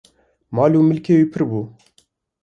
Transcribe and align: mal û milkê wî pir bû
mal 0.55 0.73
û 0.79 0.81
milkê 0.89 1.13
wî 1.19 1.27
pir 1.31 1.43
bû 1.49 1.61